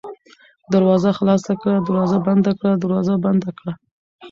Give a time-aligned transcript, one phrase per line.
[0.73, 3.73] دروازه خلاصه کړه، دروازه بنده کړه، دروازه بنده کړه